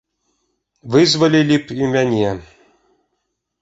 [0.95, 2.29] Вызвалілі б і мяне.